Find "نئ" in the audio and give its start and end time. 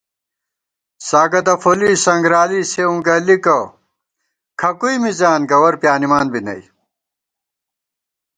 6.45-6.61